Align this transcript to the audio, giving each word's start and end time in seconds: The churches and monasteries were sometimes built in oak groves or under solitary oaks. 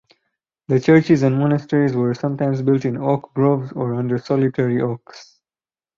The 0.67 0.79
churches 0.79 1.21
and 1.21 1.37
monasteries 1.37 1.95
were 1.95 2.15
sometimes 2.15 2.63
built 2.63 2.85
in 2.85 2.97
oak 2.97 3.31
groves 3.35 3.71
or 3.73 3.93
under 3.93 4.17
solitary 4.17 4.81
oaks. 4.81 5.39